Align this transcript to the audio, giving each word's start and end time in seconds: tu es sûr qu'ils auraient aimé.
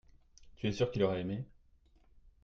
tu 0.55 0.65
es 0.65 0.71
sûr 0.71 0.89
qu'ils 0.89 1.03
auraient 1.03 1.21
aimé. 1.21 1.45